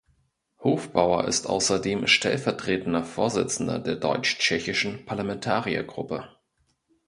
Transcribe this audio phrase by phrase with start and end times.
[0.63, 6.27] Hofbauer ist außerdem stellvertretender Vorsitzender der Deutsch-Tschechischen Parlamentariergruppe.